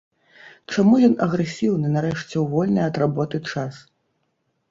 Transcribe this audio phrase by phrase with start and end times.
[0.75, 3.73] Чаму ён агрэсіўны, нарэшце, у вольны ад работы час?